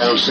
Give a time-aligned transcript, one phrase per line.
[0.00, 0.30] House.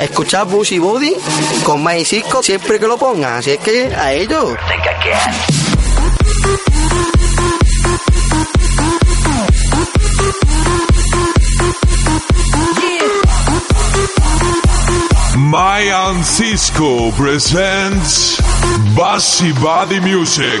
[0.00, 1.14] escuchar Bushy Body
[1.64, 3.34] con My Cisco siempre que lo pongan.
[3.34, 4.54] Así es que a ellos.
[15.36, 18.40] My Cisco presents
[18.94, 20.60] Busy Body Music.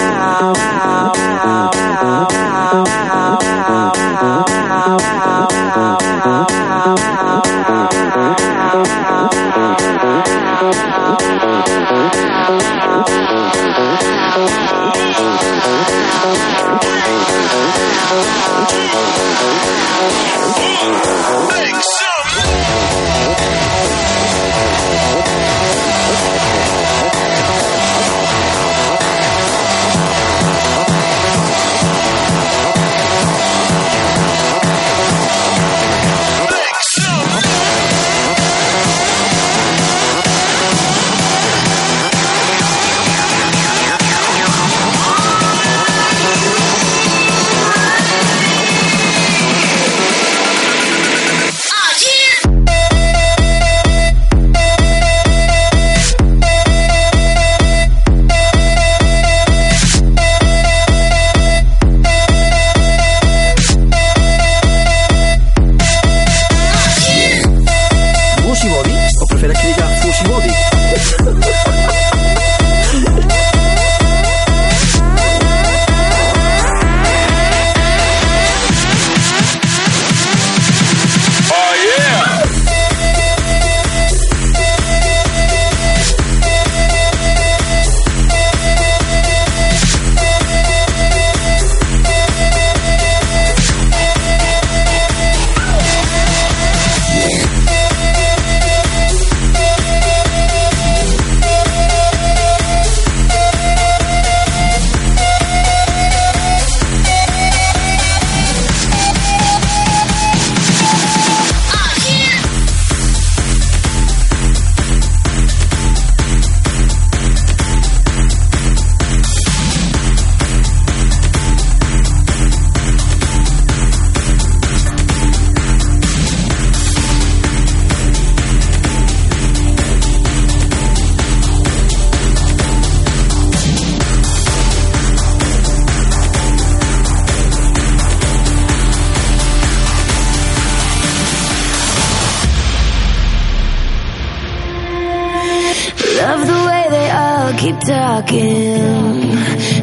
[148.21, 149.37] talking.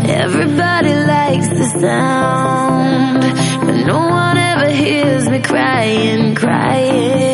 [0.09, 3.21] Everybody likes the sound,
[3.67, 7.28] but no one ever hears me crying, crying.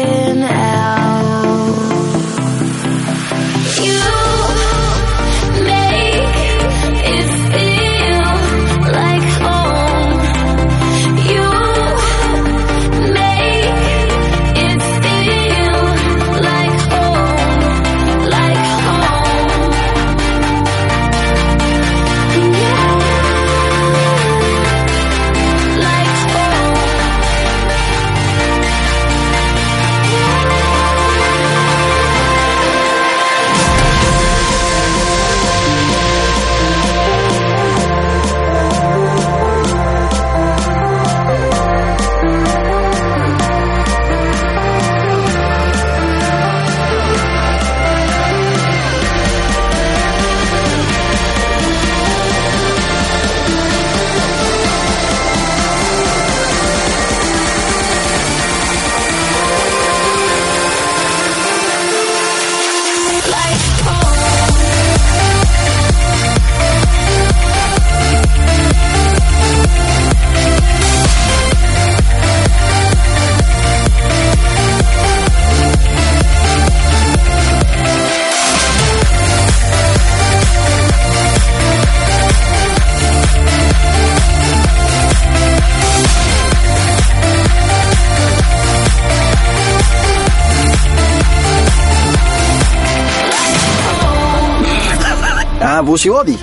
[95.66, 96.38] Ah, você ouvi?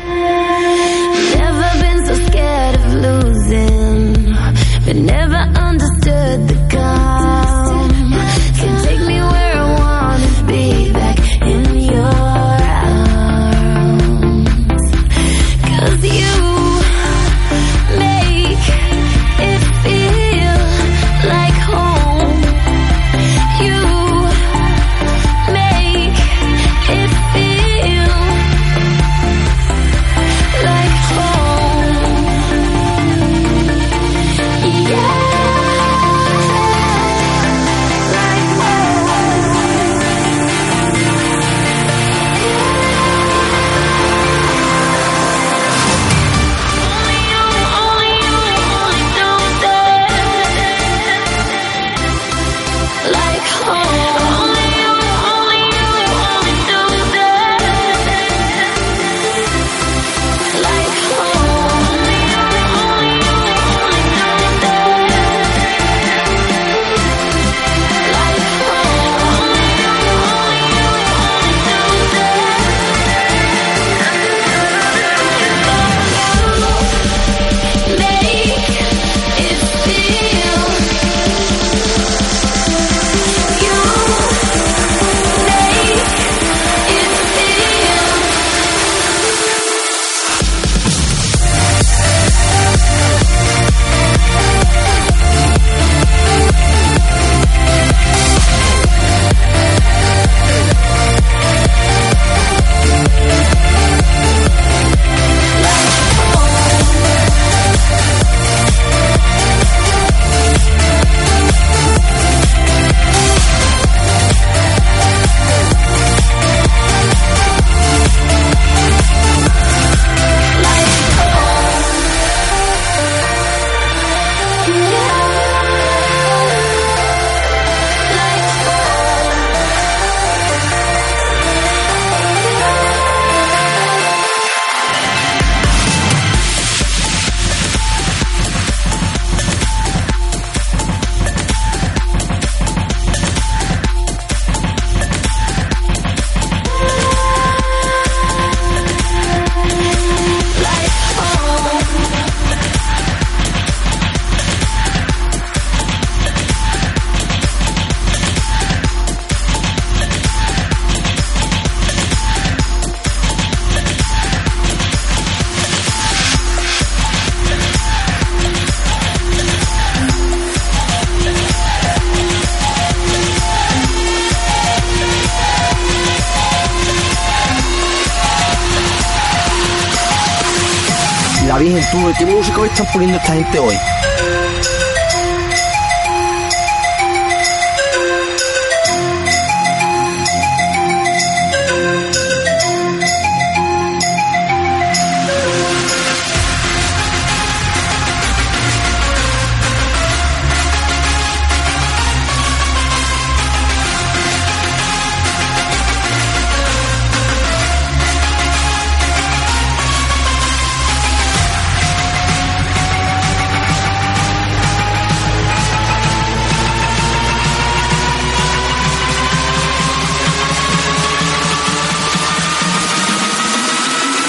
[182.82, 183.76] チャップリンがておい、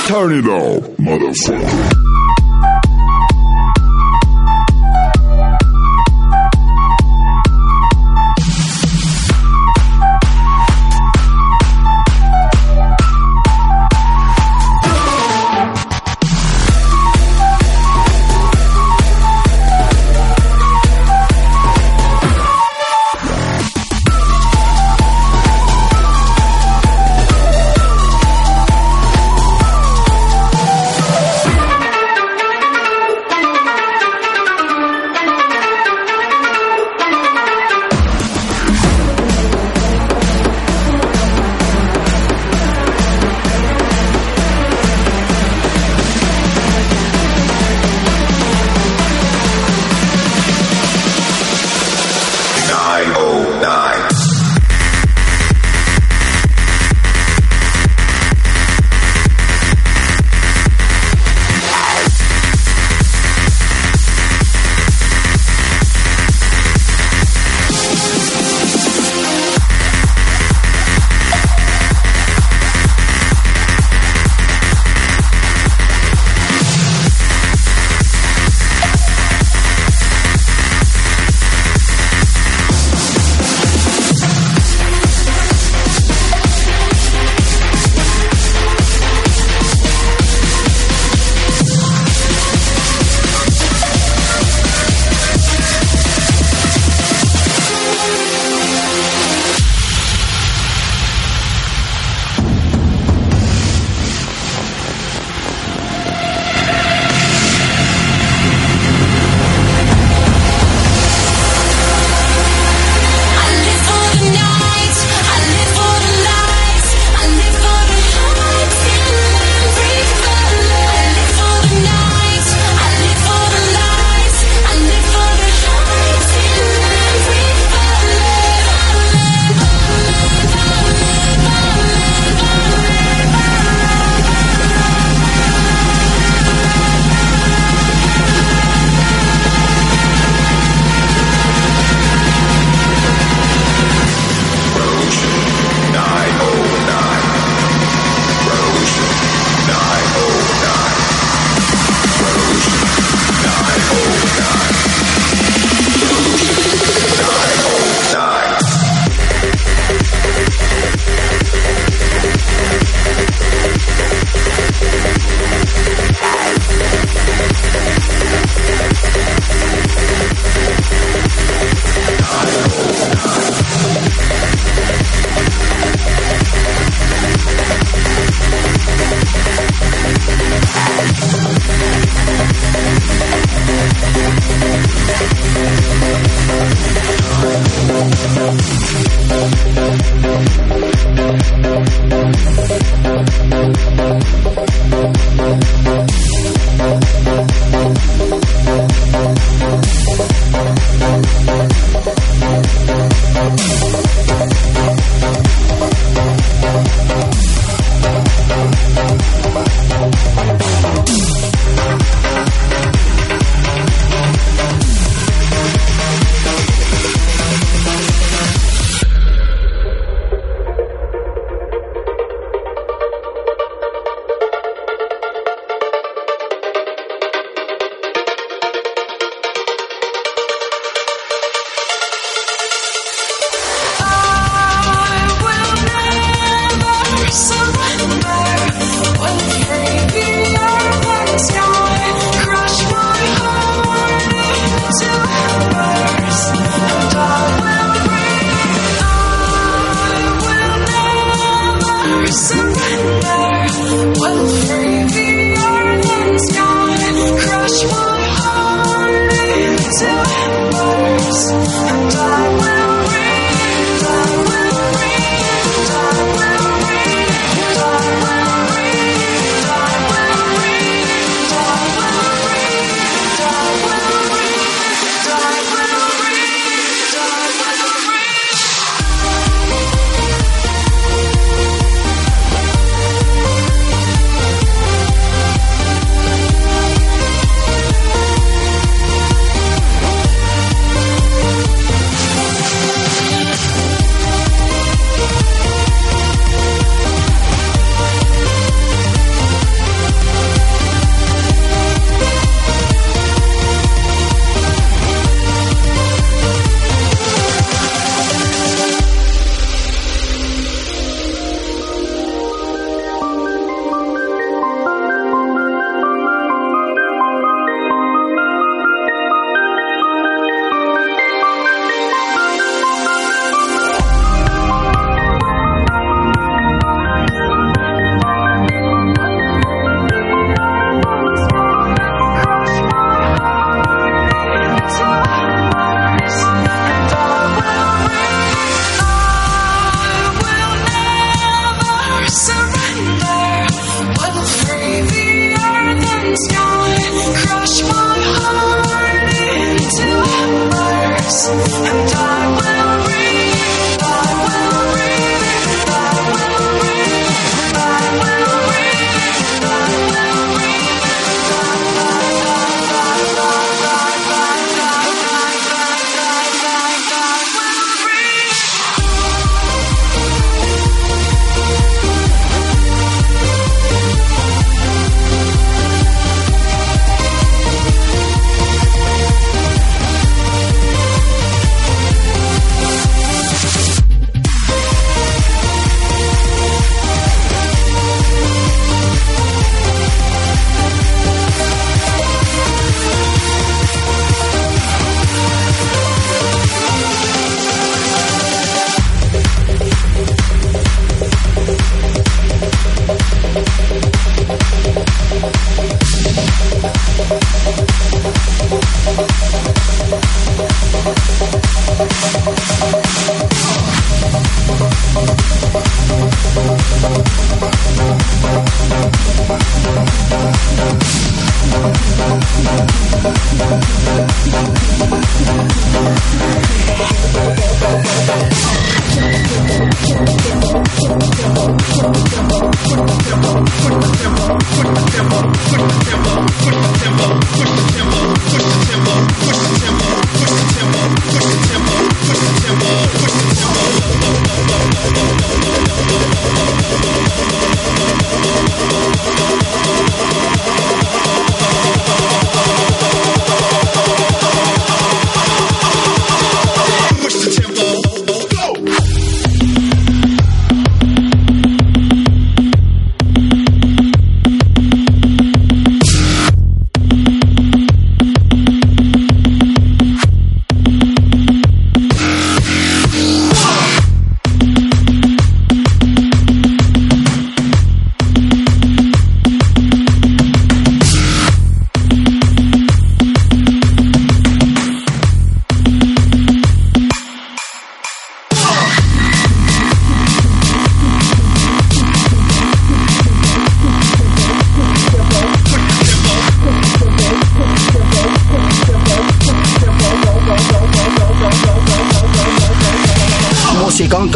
[0.08, 2.11] Turn it up, motherfucker.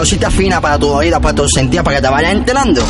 [0.07, 2.83] Musicón, cositas finas para tu oído, para tus sentidos, para que te vayas enterando.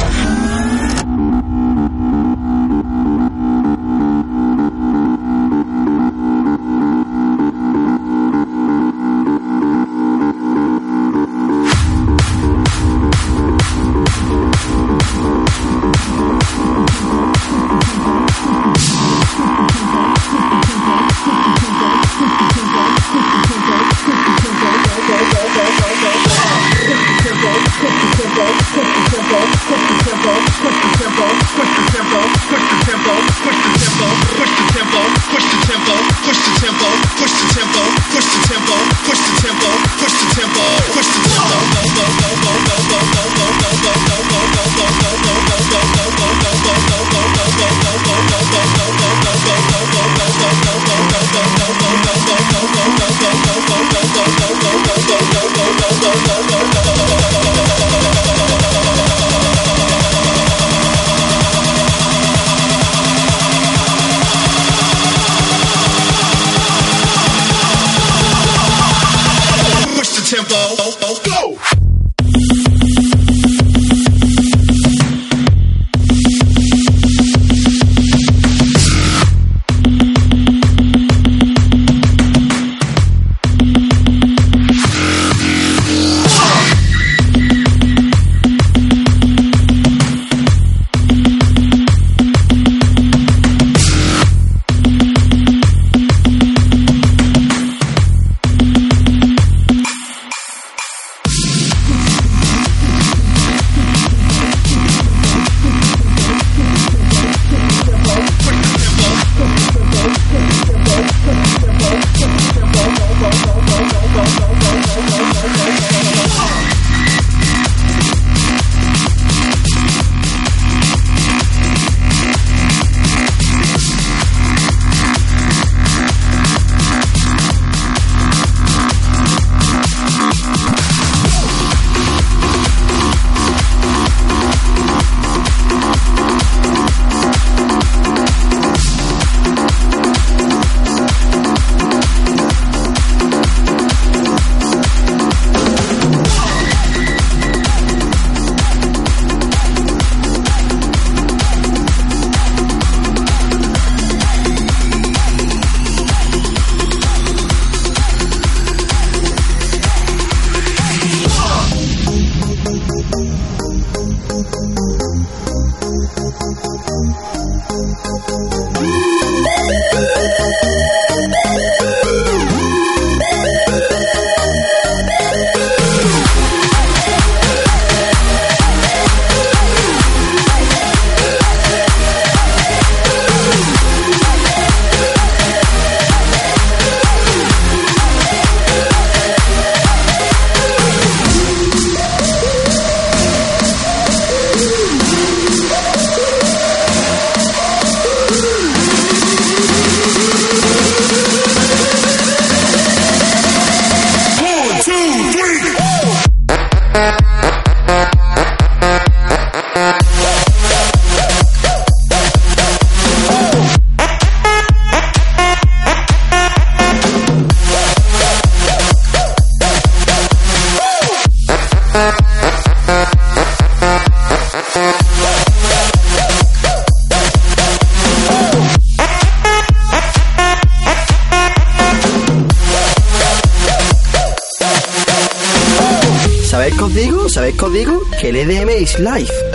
[238.87, 239.46] Is life.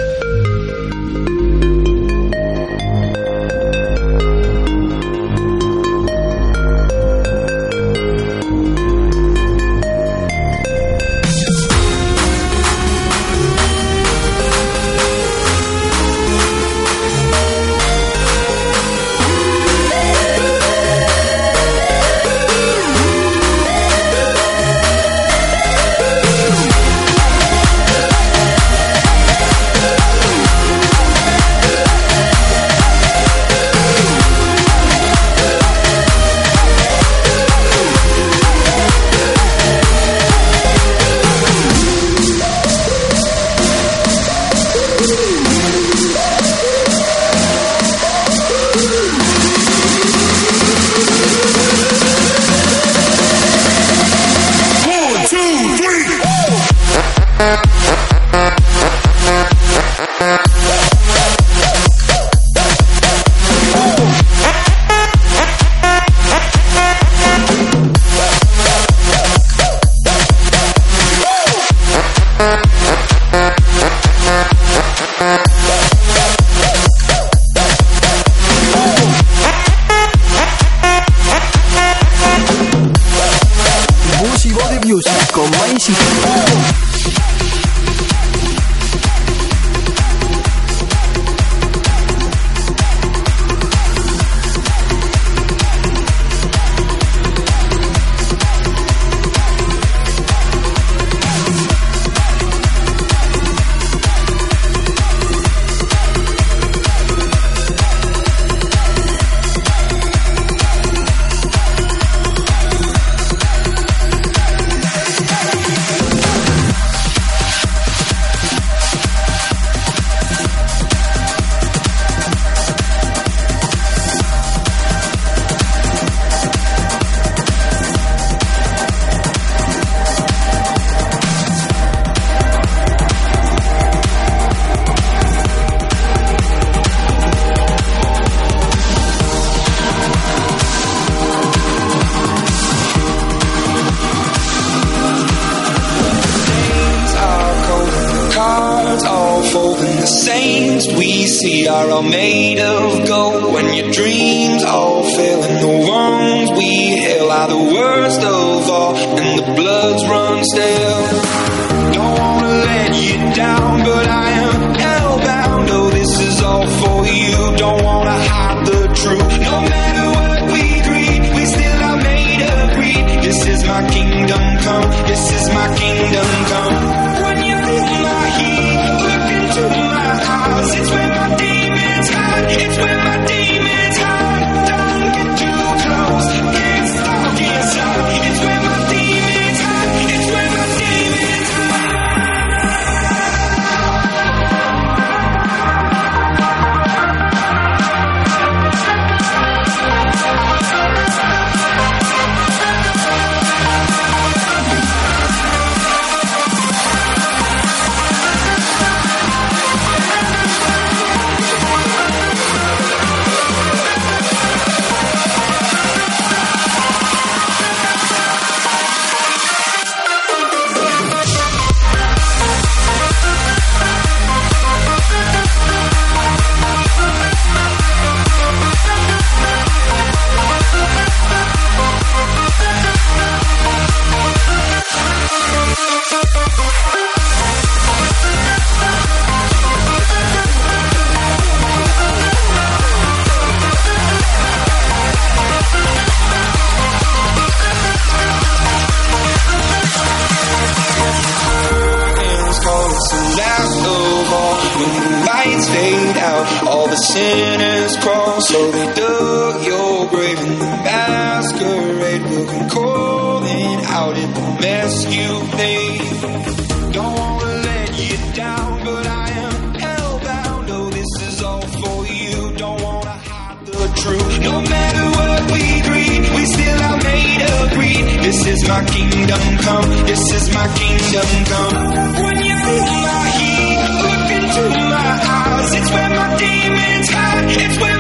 [278.72, 279.90] my kingdom come.
[280.08, 281.76] This is my kingdom come.
[282.24, 284.64] When you feel my heat, look into
[284.96, 285.70] my eyes.
[285.78, 287.48] It's where my demons hide.
[287.64, 287.91] It's where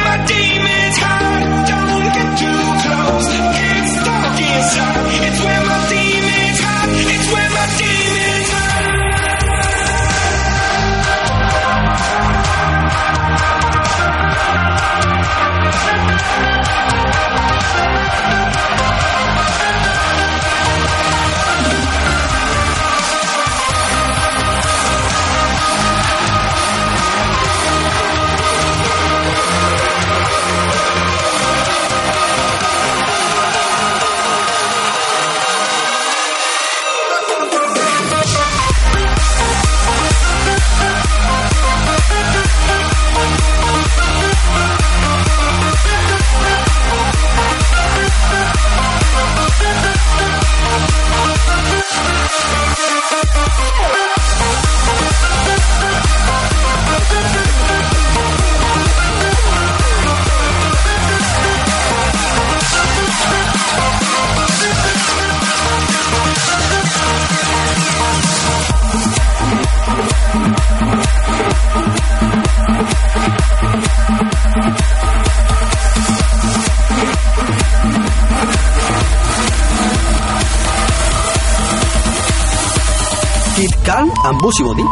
[84.41, 84.83] もしもね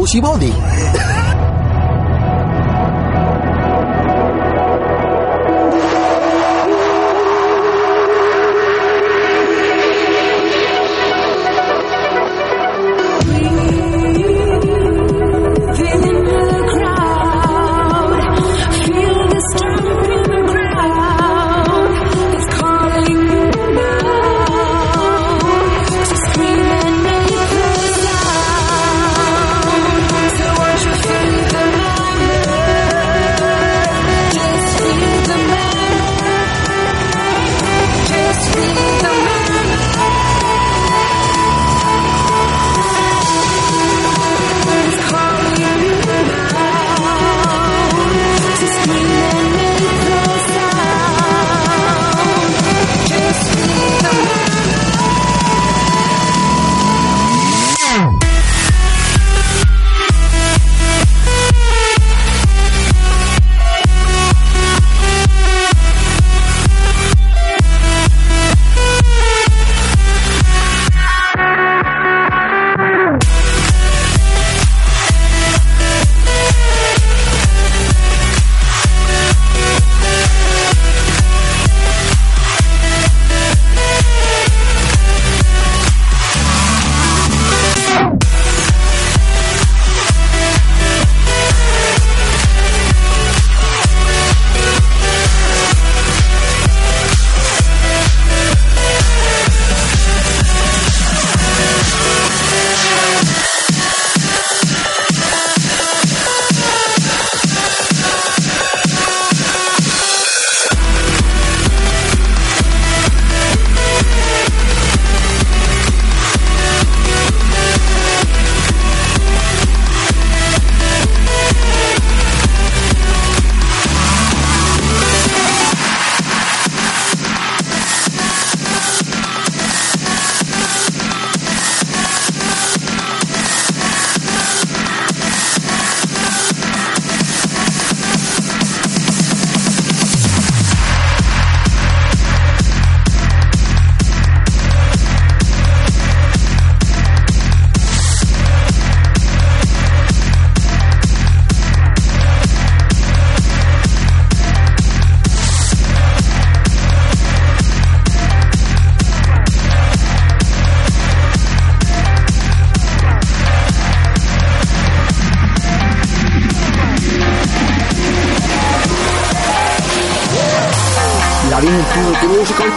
[0.00, 0.50] 乌西鲍迪。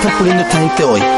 [0.03, 1.12] たっぷりに炊いておいて。